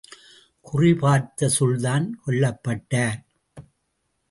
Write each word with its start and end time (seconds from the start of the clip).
குறிபார்த்த 0.65 1.49
சுல்தான் 1.49 2.07
கொல்லப்பட்டார்! 2.25 3.21